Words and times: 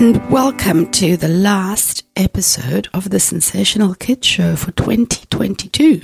and 0.00 0.28
welcome 0.28 0.90
to 0.90 1.16
the 1.16 1.28
last 1.28 2.04
episode 2.16 2.88
of 2.92 3.10
the 3.10 3.20
Sensational 3.20 3.94
Kids 3.94 4.26
Show 4.26 4.56
for 4.56 4.72
2022. 4.72 6.02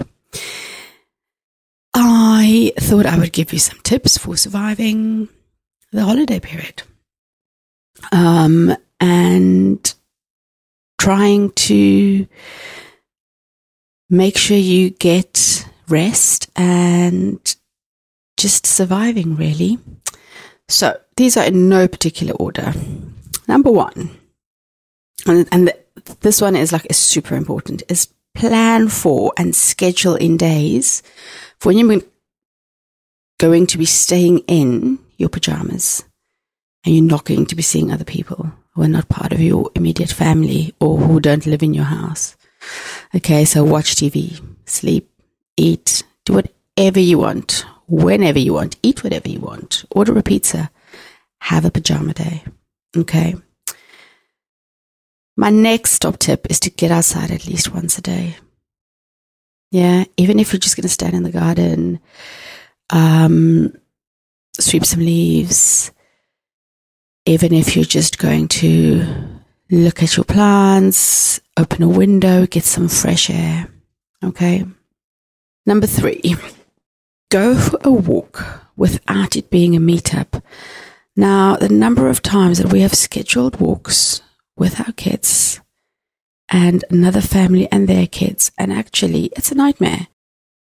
I 1.92 2.72
thought 2.78 3.06
I 3.06 3.18
would 3.18 3.32
give 3.32 3.52
you 3.52 3.58
some 3.58 3.80
tips 3.82 4.16
for 4.16 4.36
surviving 4.36 5.28
the 5.90 6.04
holiday 6.04 6.38
period. 6.38 6.84
Um, 8.12 8.76
and 9.00 9.94
trying 10.98 11.50
to 11.52 12.28
make 14.08 14.36
sure 14.36 14.56
you 14.56 14.90
get 14.90 15.68
rest 15.88 16.48
and 16.54 17.56
just 18.36 18.66
surviving, 18.66 19.34
really. 19.34 19.78
So 20.68 20.96
these 21.16 21.36
are 21.36 21.44
in 21.44 21.68
no 21.68 21.88
particular 21.88 22.34
order. 22.34 22.72
Number 23.50 23.72
one, 23.72 24.10
and, 25.26 25.48
and 25.50 25.66
the, 25.66 25.76
this 26.20 26.40
one 26.40 26.54
is 26.54 26.70
like 26.70 26.86
is 26.88 26.96
super 26.96 27.34
important, 27.34 27.82
is 27.88 28.06
plan 28.32 28.88
for 28.88 29.32
and 29.36 29.56
schedule 29.56 30.14
in 30.14 30.36
days 30.36 31.02
for 31.58 31.70
when 31.70 31.78
you're 31.78 32.00
going 33.40 33.66
to 33.66 33.76
be 33.76 33.86
staying 33.86 34.38
in 34.46 35.00
your 35.16 35.28
pajamas 35.28 36.04
and 36.84 36.94
you're 36.94 37.04
not 37.04 37.24
going 37.24 37.44
to 37.46 37.56
be 37.56 37.62
seeing 37.62 37.90
other 37.90 38.04
people 38.04 38.52
who 38.74 38.82
are 38.82 38.88
not 38.88 39.08
part 39.08 39.32
of 39.32 39.40
your 39.40 39.68
immediate 39.74 40.12
family 40.12 40.72
or 40.78 40.96
who 40.98 41.18
don't 41.18 41.44
live 41.44 41.64
in 41.64 41.74
your 41.74 41.86
house. 41.86 42.36
Okay, 43.16 43.44
so 43.44 43.64
watch 43.64 43.96
TV, 43.96 44.40
sleep, 44.64 45.10
eat, 45.56 46.04
do 46.24 46.34
whatever 46.34 47.00
you 47.00 47.18
want, 47.18 47.66
whenever 47.88 48.38
you 48.38 48.54
want, 48.54 48.76
eat 48.84 49.02
whatever 49.02 49.28
you 49.28 49.40
want, 49.40 49.84
order 49.90 50.16
a 50.16 50.22
pizza, 50.22 50.70
have 51.40 51.64
a 51.64 51.70
pajama 51.72 52.14
day. 52.14 52.44
Okay. 52.96 53.34
My 55.36 55.50
next 55.50 56.00
top 56.00 56.18
tip 56.18 56.46
is 56.50 56.60
to 56.60 56.70
get 56.70 56.90
outside 56.90 57.30
at 57.30 57.46
least 57.46 57.72
once 57.72 57.96
a 57.98 58.02
day. 58.02 58.36
Yeah, 59.70 60.04
even 60.16 60.38
if 60.40 60.52
you're 60.52 60.60
just 60.60 60.76
going 60.76 60.82
to 60.82 60.88
stand 60.88 61.14
in 61.14 61.22
the 61.22 61.30
garden, 61.30 62.00
um, 62.90 63.72
sweep 64.58 64.84
some 64.84 65.00
leaves, 65.00 65.92
even 67.24 67.52
if 67.52 67.76
you're 67.76 67.84
just 67.84 68.18
going 68.18 68.48
to 68.48 69.06
look 69.70 70.02
at 70.02 70.16
your 70.16 70.24
plants, 70.24 71.40
open 71.56 71.82
a 71.84 71.88
window, 71.88 72.46
get 72.46 72.64
some 72.64 72.88
fresh 72.88 73.30
air. 73.30 73.68
Okay. 74.24 74.66
Number 75.66 75.86
three, 75.86 76.34
go 77.30 77.56
for 77.56 77.78
a 77.82 77.92
walk 77.92 78.66
without 78.76 79.36
it 79.36 79.50
being 79.50 79.76
a 79.76 79.80
meetup. 79.80 80.42
Now, 81.20 81.56
the 81.56 81.68
number 81.68 82.08
of 82.08 82.22
times 82.22 82.56
that 82.56 82.72
we 82.72 82.80
have 82.80 82.94
scheduled 82.94 83.60
walks 83.60 84.22
with 84.56 84.80
our 84.80 84.92
kids 84.92 85.60
and 86.48 86.82
another 86.88 87.20
family 87.20 87.70
and 87.70 87.86
their 87.86 88.06
kids, 88.06 88.50
and 88.56 88.72
actually, 88.72 89.26
it's 89.36 89.52
a 89.52 89.54
nightmare 89.54 90.06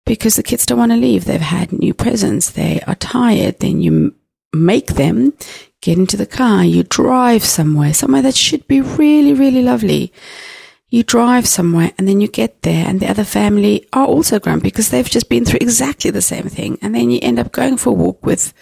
because 0.05 0.35
the 0.35 0.43
kids 0.43 0.65
don't 0.65 0.79
want 0.79 0.91
to 0.91 0.97
leave. 0.97 1.23
They've 1.23 1.39
had 1.39 1.71
new 1.71 1.93
presents, 1.93 2.49
they 2.49 2.81
are 2.85 2.95
tired. 2.95 3.59
Then 3.59 3.79
you 3.79 4.15
make 4.51 4.95
them 4.95 5.31
get 5.79 5.97
into 5.97 6.17
the 6.17 6.25
car, 6.25 6.65
you 6.65 6.83
drive 6.83 7.45
somewhere, 7.45 7.93
somewhere 7.93 8.23
that 8.23 8.35
should 8.35 8.67
be 8.67 8.81
really, 8.81 9.31
really 9.31 9.61
lovely. 9.61 10.11
You 10.89 11.03
drive 11.03 11.47
somewhere 11.47 11.93
and 11.97 12.05
then 12.05 12.19
you 12.19 12.27
get 12.27 12.63
there 12.63 12.85
and 12.85 12.99
the 12.99 13.09
other 13.09 13.23
family 13.23 13.87
are 13.93 14.05
also 14.05 14.39
grumpy 14.39 14.63
because 14.63 14.89
they've 14.89 15.09
just 15.09 15.29
been 15.29 15.45
through 15.45 15.59
exactly 15.61 16.11
the 16.11 16.21
same 16.21 16.49
thing. 16.49 16.79
And 16.81 16.93
then 16.93 17.11
you 17.11 17.19
end 17.21 17.39
up 17.39 17.53
going 17.53 17.77
for 17.77 17.91
a 17.91 17.93
walk 17.93 18.25
with 18.25 18.53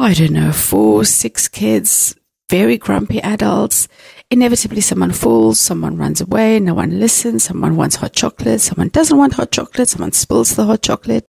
I 0.00 0.14
don't 0.14 0.32
know, 0.32 0.50
four, 0.50 1.04
six 1.04 1.46
kids, 1.46 2.16
very 2.48 2.78
grumpy 2.78 3.20
adults. 3.20 3.86
Inevitably, 4.30 4.80
someone 4.80 5.12
falls, 5.12 5.60
someone 5.60 5.98
runs 5.98 6.22
away, 6.22 6.58
no 6.58 6.72
one 6.72 6.98
listens, 6.98 7.44
someone 7.44 7.76
wants 7.76 7.96
hot 7.96 8.14
chocolate, 8.14 8.62
someone 8.62 8.88
doesn't 8.88 9.18
want 9.18 9.34
hot 9.34 9.50
chocolate, 9.50 9.88
someone 9.88 10.12
spills 10.12 10.56
the 10.56 10.64
hot 10.64 10.82
chocolate. 10.82 11.26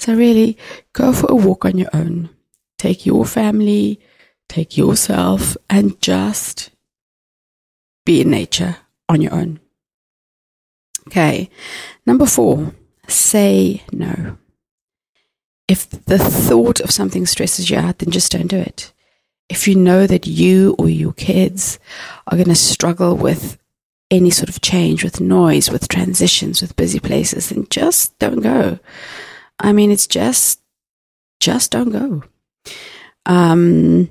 So, 0.00 0.14
really, 0.14 0.58
go 0.92 1.12
for 1.12 1.26
a 1.30 1.36
walk 1.36 1.64
on 1.64 1.78
your 1.78 1.90
own. 1.92 2.30
Take 2.78 3.06
your 3.06 3.24
family, 3.24 4.00
take 4.48 4.76
yourself, 4.76 5.56
and 5.70 6.00
just 6.00 6.70
be 8.04 8.22
in 8.22 8.30
nature 8.30 8.78
on 9.08 9.20
your 9.22 9.32
own. 9.32 9.60
Okay. 11.06 11.48
Number 12.06 12.26
four, 12.26 12.74
say 13.06 13.84
no 13.92 14.36
if 15.68 15.88
the 15.90 16.18
thought 16.18 16.80
of 16.80 16.90
something 16.90 17.26
stresses 17.26 17.70
you 17.70 17.78
out, 17.78 17.98
then 17.98 18.10
just 18.10 18.32
don't 18.32 18.48
do 18.48 18.58
it. 18.58 18.92
If 19.48 19.68
you 19.68 19.74
know 19.74 20.06
that 20.06 20.26
you 20.26 20.74
or 20.78 20.88
your 20.88 21.12
kids 21.12 21.78
are 22.26 22.36
going 22.36 22.48
to 22.48 22.54
struggle 22.54 23.16
with 23.16 23.58
any 24.10 24.30
sort 24.30 24.48
of 24.48 24.60
change, 24.60 25.02
with 25.02 25.20
noise, 25.20 25.70
with 25.70 25.88
transitions, 25.88 26.60
with 26.60 26.76
busy 26.76 27.00
places, 27.00 27.48
then 27.48 27.66
just 27.70 28.18
don't 28.18 28.40
go. 28.40 28.78
I 29.58 29.72
mean, 29.72 29.90
it's 29.90 30.06
just, 30.06 30.60
just 31.40 31.70
don't 31.70 31.90
go. 31.90 32.22
Um, 33.26 34.10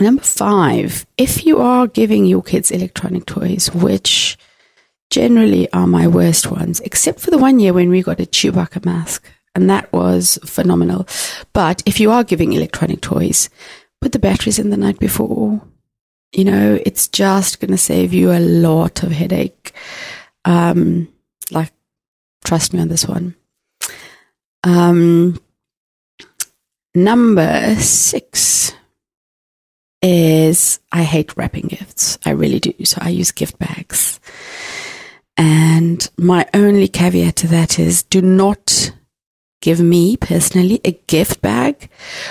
number 0.00 0.22
five, 0.22 1.06
if 1.16 1.46
you 1.46 1.60
are 1.60 1.86
giving 1.86 2.24
your 2.26 2.42
kids 2.42 2.70
electronic 2.70 3.26
toys, 3.26 3.72
which 3.72 4.36
generally 5.10 5.70
are 5.72 5.86
my 5.86 6.06
worst 6.08 6.50
ones, 6.50 6.80
except 6.80 7.20
for 7.20 7.30
the 7.30 7.38
one 7.38 7.58
year 7.58 7.72
when 7.72 7.88
we 7.88 8.02
got 8.02 8.20
a 8.20 8.26
Chewbacca 8.26 8.84
mask 8.84 9.24
and 9.56 9.70
that 9.70 9.90
was 9.92 10.38
phenomenal. 10.44 11.08
But 11.54 11.82
if 11.86 11.98
you 11.98 12.12
are 12.12 12.22
giving 12.22 12.52
electronic 12.52 13.00
toys, 13.00 13.48
put 14.00 14.12
the 14.12 14.18
batteries 14.18 14.58
in 14.58 14.70
the 14.70 14.76
night 14.76 14.98
before. 14.98 15.60
You 16.32 16.44
know, 16.44 16.78
it's 16.84 17.08
just 17.08 17.58
going 17.58 17.70
to 17.70 17.78
save 17.78 18.12
you 18.12 18.30
a 18.32 18.38
lot 18.38 19.02
of 19.02 19.12
headache. 19.12 19.72
Um, 20.44 21.08
like, 21.50 21.72
trust 22.44 22.74
me 22.74 22.80
on 22.80 22.88
this 22.88 23.08
one. 23.08 23.34
Um, 24.62 25.40
number 26.94 27.74
six 27.76 28.72
is 30.02 30.80
I 30.92 31.02
hate 31.02 31.34
wrapping 31.36 31.68
gifts. 31.68 32.18
I 32.26 32.30
really 32.30 32.60
do. 32.60 32.74
So 32.84 32.98
I 33.00 33.08
use 33.08 33.32
gift 33.32 33.58
bags. 33.58 34.20
And 35.38 36.08
my 36.18 36.46
only 36.52 36.88
caveat 36.88 37.36
to 37.36 37.46
that 37.48 37.78
is 37.78 38.02
do 38.02 38.20
not 38.20 38.92
give 39.66 39.80
me 39.80 40.16
personally 40.16 40.80
a 40.84 40.92
gift 41.08 41.42
bag. 41.42 41.90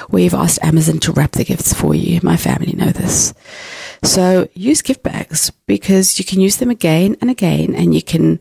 We've 0.10 0.34
asked 0.34 0.64
Amazon 0.64 1.00
to 1.00 1.12
wrap 1.12 1.34
the 1.34 1.44
gifts 1.44 1.74
for 1.74 1.94
you. 1.94 2.22
My 2.24 2.38
family 2.38 2.72
know 2.72 2.92
this. 2.92 3.34
So 4.04 4.48
use 4.54 4.82
gift 4.82 5.04
bags 5.04 5.52
because 5.68 6.18
you 6.18 6.24
can 6.24 6.40
use 6.40 6.56
them 6.56 6.70
again 6.70 7.18
and 7.20 7.30
again 7.30 7.76
and 7.76 7.94
you 7.94 8.02
can, 8.02 8.40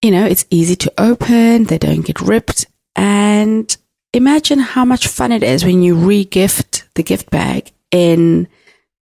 you 0.00 0.10
know, 0.10 0.24
it's 0.24 0.46
easy 0.48 0.76
to 0.76 0.92
open. 0.96 1.64
They 1.64 1.76
don't 1.76 2.00
get 2.00 2.22
ripped. 2.22 2.64
And 2.96 3.76
imagine 4.14 4.60
how 4.60 4.86
much 4.86 5.06
fun 5.06 5.30
it 5.30 5.42
is 5.42 5.62
when 5.62 5.82
you 5.82 5.94
re-gift 5.94 6.88
the 6.94 7.02
gift 7.02 7.28
bag 7.28 7.70
in 7.90 8.48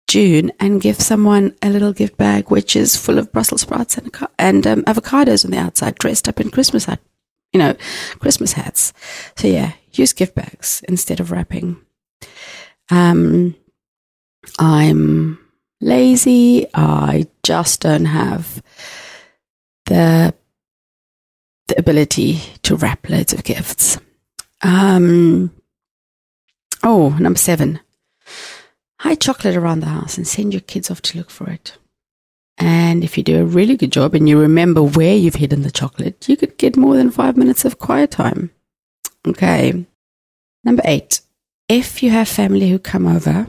June 0.09 0.53
and 0.59 0.81
give 0.81 1.03
someone 1.03 1.55
a 1.61 1.69
little 1.69 1.93
gift 1.93 2.17
bag 2.17 2.51
which 2.51 2.75
is 2.75 2.97
full 2.97 3.19
of 3.19 3.31
Brussels 3.31 3.61
sprouts 3.61 3.99
and, 3.99 4.11
and 4.39 4.67
um, 4.67 4.85
avocados 4.85 5.45
on 5.45 5.51
the 5.51 5.59
outside, 5.59 5.97
dressed 5.97 6.31
up 6.31 6.41
in 6.41 6.51
Christmas 6.51 6.89
you 7.57 7.63
know, 7.63 7.75
Christmas 8.19 8.53
hats. 8.53 8.93
So 9.35 9.49
yeah, 9.49 9.73
use 9.93 10.13
gift 10.13 10.35
bags 10.35 10.85
instead 10.87 11.21
of 11.21 11.31
wrapping. 11.31 11.81
Um, 12.91 13.57
I'm 14.59 15.39
lazy. 15.81 16.67
I 16.75 17.29
just 17.43 17.81
don't 17.81 18.05
have 18.05 18.63
the 19.87 20.35
the 21.69 21.79
ability 21.79 22.41
to 22.63 22.77
wrap 22.77 23.09
loads 23.09 23.33
of 23.33 23.43
gifts. 23.43 23.99
Um, 24.63 25.51
oh, 26.85 27.17
number 27.19 27.39
seven. 27.39 27.81
Hide 29.01 29.21
chocolate 29.21 29.57
around 29.57 29.81
the 29.81 29.87
house 29.87 30.19
and 30.19 30.29
send 30.29 30.53
your 30.53 30.61
kids 30.61 30.91
off 30.91 31.01
to 31.03 31.19
look 31.19 31.31
for 31.31 31.49
it. 31.49 31.79
And 32.59 33.05
if 33.05 33.19
you 33.19 33.23
do 33.23 33.41
a 33.41 33.45
really 33.45 33.77
good 33.77 33.93
job 33.93 34.15
and 34.15 34.29
you 34.29 34.41
remember 34.41 34.83
where 34.83 35.15
you've 35.15 35.35
hidden 35.35 35.63
the 35.63 35.71
chocolate, 35.71 36.29
you 36.29 36.37
could 36.37 36.57
get 36.57 36.77
more 36.77 36.97
than 36.97 37.11
five 37.11 37.37
minutes 37.37 37.65
of 37.65 37.79
quiet 37.79 38.11
time. 38.11 38.51
Okay. 39.27 39.87
Number 40.65 40.83
eight, 40.85 41.21
if 41.69 42.03
you 42.03 42.11
have 42.11 42.29
family 42.29 42.71
who 42.71 42.79
come 42.79 43.07
over, 43.07 43.47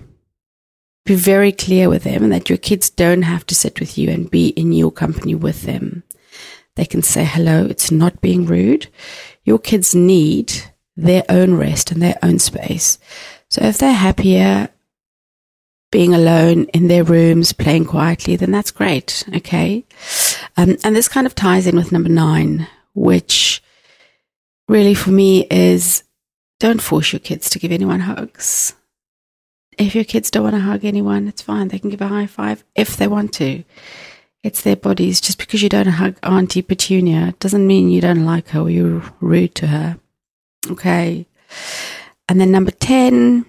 be 1.05 1.15
very 1.15 1.53
clear 1.53 1.89
with 1.89 2.03
them 2.03 2.29
that 2.29 2.49
your 2.49 2.57
kids 2.57 2.89
don't 2.89 3.21
have 3.21 3.45
to 3.45 3.55
sit 3.55 3.79
with 3.79 3.97
you 3.97 4.09
and 4.09 4.29
be 4.29 4.49
in 4.49 4.73
your 4.73 4.91
company 4.91 5.35
with 5.35 5.61
them. 5.61 6.03
They 6.75 6.85
can 6.85 7.01
say 7.01 7.23
hello. 7.23 7.65
It's 7.65 7.91
not 7.91 8.21
being 8.21 8.45
rude. 8.45 8.87
Your 9.45 9.57
kids 9.57 9.95
need 9.95 10.53
their 10.97 11.23
own 11.29 11.55
rest 11.55 11.91
and 11.91 12.01
their 12.01 12.17
own 12.21 12.39
space. 12.39 12.99
So 13.49 13.63
if 13.63 13.77
they're 13.77 13.93
happier 13.93 14.69
being 15.91 16.13
alone 16.13 16.65
in 16.73 16.87
their 16.87 17.03
rooms, 17.03 17.53
playing 17.53 17.85
quietly, 17.85 18.35
then 18.35 18.51
that's 18.51 18.71
great. 18.71 19.23
Okay. 19.35 19.85
Um, 20.57 20.77
and 20.83 20.95
this 20.95 21.07
kind 21.07 21.25
of 21.25 21.35
ties 21.35 21.67
in 21.67 21.75
with 21.75 21.91
number 21.91 22.09
nine, 22.09 22.67
which 22.93 23.63
really 24.67 24.93
for 24.93 25.11
me 25.11 25.47
is 25.49 26.03
don't 26.59 26.81
force 26.81 27.13
your 27.13 27.19
kids 27.19 27.49
to 27.49 27.59
give 27.59 27.71
anyone 27.71 28.01
hugs. 28.01 28.73
If 29.77 29.93
your 29.93 30.03
kids 30.03 30.31
don't 30.31 30.43
want 30.43 30.55
to 30.55 30.61
hug 30.61 30.83
anyone, 30.83 31.27
it's 31.27 31.41
fine. 31.41 31.67
They 31.67 31.79
can 31.79 31.91
give 31.91 32.01
a 32.01 32.07
high 32.07 32.25
five 32.25 32.63
if 32.75 32.97
they 32.97 33.07
want 33.07 33.31
to. 33.33 33.63
It's 34.43 34.61
their 34.61 34.75
bodies. 34.75 35.21
Just 35.21 35.37
because 35.37 35.61
you 35.61 35.69
don't 35.69 35.87
hug 35.87 36.17
Auntie 36.23 36.61
Petunia 36.61 37.35
doesn't 37.39 37.65
mean 37.65 37.89
you 37.89 38.01
don't 38.01 38.25
like 38.25 38.49
her 38.49 38.61
or 38.61 38.69
you're 38.69 39.03
rude 39.19 39.53
to 39.55 39.67
her. 39.67 39.99
Okay. 40.71 41.27
And 42.27 42.41
then 42.41 42.51
number 42.51 42.71
10, 42.71 43.45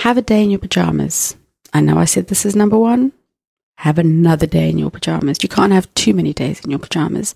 have 0.00 0.16
a 0.16 0.22
day 0.22 0.42
in 0.42 0.50
your 0.50 0.58
pajamas. 0.58 1.36
I 1.74 1.80
know 1.82 1.98
I 1.98 2.06
said 2.06 2.28
this 2.28 2.46
is 2.46 2.56
number 2.56 2.78
one. 2.78 3.12
Have 3.76 3.98
another 3.98 4.46
day 4.46 4.70
in 4.70 4.78
your 4.78 4.90
pajamas. 4.90 5.42
You 5.42 5.48
can't 5.50 5.74
have 5.74 5.92
too 5.92 6.14
many 6.14 6.32
days 6.32 6.60
in 6.60 6.70
your 6.70 6.78
pajamas. 6.78 7.34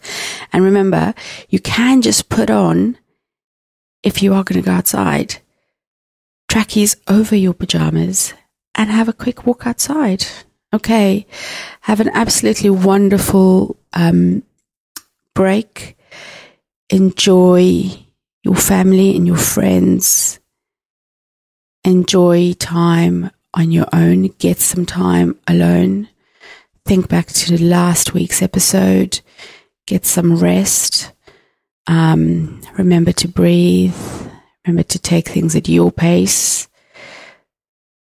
And 0.50 0.64
remember, 0.64 1.14
you 1.50 1.60
can 1.60 2.00
just 2.00 2.30
put 2.30 2.48
on, 2.48 2.96
if 4.02 4.22
you 4.22 4.32
are 4.32 4.44
going 4.44 4.62
to 4.62 4.66
go 4.66 4.72
outside, 4.72 5.36
trackies 6.48 6.96
over 7.06 7.36
your 7.36 7.52
pajamas 7.52 8.32
and 8.74 8.90
have 8.90 9.08
a 9.08 9.12
quick 9.12 9.46
walk 9.46 9.66
outside. 9.66 10.24
Okay. 10.72 11.26
Have 11.82 12.00
an 12.00 12.10
absolutely 12.14 12.70
wonderful 12.70 13.76
um, 13.92 14.42
break. 15.34 15.98
Enjoy 16.88 17.90
your 18.42 18.56
family 18.56 19.14
and 19.14 19.26
your 19.26 19.36
friends. 19.36 20.40
Enjoy 21.84 22.54
time 22.54 23.30
on 23.52 23.70
your 23.70 23.86
own. 23.92 24.28
Get 24.38 24.58
some 24.58 24.86
time 24.86 25.38
alone. 25.46 26.08
Think 26.86 27.08
back 27.08 27.26
to 27.26 27.62
last 27.62 28.14
week's 28.14 28.40
episode. 28.40 29.20
Get 29.86 30.06
some 30.06 30.36
rest. 30.36 31.12
Um, 31.86 32.62
remember 32.78 33.12
to 33.12 33.28
breathe. 33.28 33.94
Remember 34.66 34.82
to 34.84 34.98
take 34.98 35.28
things 35.28 35.54
at 35.54 35.68
your 35.68 35.92
pace. 35.92 36.68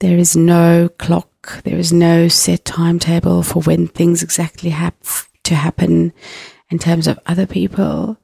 There 0.00 0.18
is 0.18 0.36
no 0.36 0.90
clock. 0.98 1.62
There 1.62 1.78
is 1.78 1.94
no 1.94 2.28
set 2.28 2.66
timetable 2.66 3.42
for 3.42 3.62
when 3.62 3.88
things 3.88 4.22
exactly 4.22 4.70
have 4.70 5.28
to 5.44 5.54
happen 5.54 6.12
in 6.68 6.78
terms 6.78 7.06
of 7.06 7.18
other 7.24 7.46
people. 7.46 8.18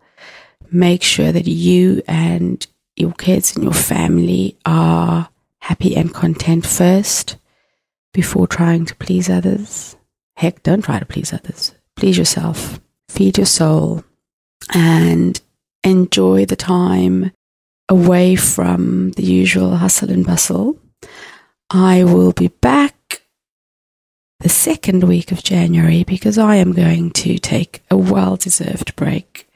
Make 0.70 1.02
sure 1.02 1.32
that 1.32 1.46
you 1.46 2.02
and 2.06 2.66
your 2.96 3.12
kids 3.12 3.54
and 3.54 3.64
your 3.64 3.72
family 3.72 4.58
are 4.66 5.30
happy 5.60 5.96
and 5.96 6.12
content 6.12 6.66
first 6.66 7.36
before 8.12 8.46
trying 8.46 8.84
to 8.86 8.94
please 8.96 9.28
others. 9.28 9.96
Heck, 10.36 10.62
don't 10.62 10.82
try 10.82 10.98
to 10.98 11.06
please 11.06 11.32
others. 11.32 11.74
Please 11.96 12.16
yourself. 12.16 12.80
Feed 13.08 13.38
your 13.38 13.46
soul 13.46 14.04
and 14.74 15.40
enjoy 15.84 16.44
the 16.44 16.56
time 16.56 17.32
away 17.88 18.36
from 18.36 19.12
the 19.12 19.24
usual 19.24 19.76
hustle 19.76 20.10
and 20.10 20.26
bustle. 20.26 20.78
I 21.70 22.04
will 22.04 22.32
be 22.32 22.48
back 22.48 23.22
the 24.40 24.48
second 24.48 25.04
week 25.04 25.32
of 25.32 25.42
January 25.42 26.04
because 26.04 26.38
I 26.38 26.56
am 26.56 26.72
going 26.72 27.10
to 27.12 27.38
take 27.38 27.82
a 27.90 27.96
well 27.96 28.36
deserved 28.36 28.94
break. 28.94 29.48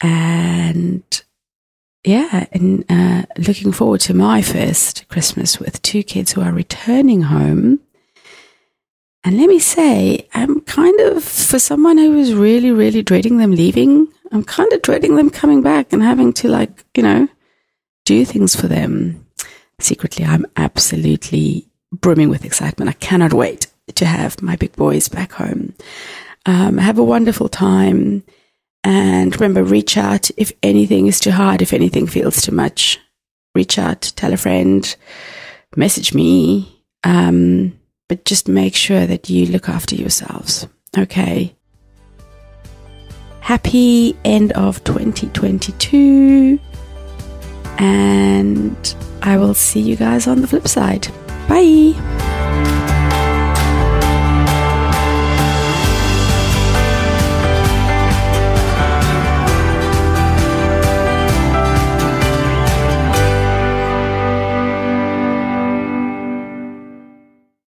And 0.00 1.02
yeah, 2.06 2.46
and 2.52 2.84
uh, 2.88 3.24
looking 3.36 3.72
forward 3.72 4.00
to 4.02 4.14
my 4.14 4.40
first 4.40 5.08
Christmas 5.08 5.58
with 5.58 5.82
two 5.82 6.04
kids 6.04 6.32
who 6.32 6.40
are 6.40 6.52
returning 6.52 7.22
home. 7.22 7.80
And 9.24 9.36
let 9.36 9.48
me 9.48 9.58
say, 9.58 10.28
I'm 10.32 10.60
kind 10.60 11.00
of, 11.00 11.24
for 11.24 11.58
someone 11.58 11.98
who 11.98 12.12
was 12.12 12.32
really, 12.32 12.70
really 12.70 13.02
dreading 13.02 13.38
them 13.38 13.50
leaving, 13.50 14.06
I'm 14.30 14.44
kind 14.44 14.72
of 14.72 14.82
dreading 14.82 15.16
them 15.16 15.30
coming 15.30 15.62
back 15.62 15.92
and 15.92 16.00
having 16.00 16.32
to, 16.34 16.48
like, 16.48 16.84
you 16.96 17.02
know, 17.02 17.26
do 18.04 18.24
things 18.24 18.54
for 18.54 18.68
them. 18.68 19.26
Secretly, 19.80 20.24
I'm 20.24 20.46
absolutely 20.56 21.66
brimming 21.90 22.28
with 22.28 22.44
excitement. 22.44 22.88
I 22.88 22.92
cannot 22.92 23.32
wait 23.32 23.66
to 23.96 24.06
have 24.06 24.40
my 24.40 24.54
big 24.54 24.76
boys 24.76 25.08
back 25.08 25.32
home. 25.32 25.74
Um, 26.46 26.78
have 26.78 26.98
a 26.98 27.04
wonderful 27.04 27.48
time. 27.48 28.22
And 28.86 29.34
remember, 29.34 29.64
reach 29.64 29.96
out 29.96 30.30
if 30.36 30.52
anything 30.62 31.08
is 31.08 31.18
too 31.18 31.32
hard, 31.32 31.60
if 31.60 31.72
anything 31.72 32.06
feels 32.06 32.40
too 32.40 32.52
much. 32.52 33.00
Reach 33.52 33.80
out, 33.80 34.12
tell 34.14 34.32
a 34.32 34.36
friend, 34.36 34.96
message 35.74 36.14
me. 36.14 36.84
Um, 37.02 37.76
but 38.08 38.24
just 38.24 38.46
make 38.46 38.76
sure 38.76 39.04
that 39.04 39.28
you 39.28 39.46
look 39.46 39.68
after 39.68 39.96
yourselves. 39.96 40.68
Okay. 40.96 41.56
Happy 43.40 44.16
end 44.24 44.52
of 44.52 44.84
2022. 44.84 46.60
And 47.78 48.94
I 49.20 49.36
will 49.36 49.54
see 49.54 49.80
you 49.80 49.96
guys 49.96 50.28
on 50.28 50.42
the 50.42 50.46
flip 50.46 50.68
side. 50.68 51.08
Bye. 51.48 52.75